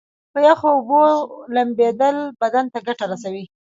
په 0.33 0.39
یخو 0.47 0.67
اوبو 0.75 1.01
لمبیدل 1.55 2.17
بدن 2.41 2.65
ته 2.73 2.79
ګټه 2.87 3.05
رسوي. 3.11 3.45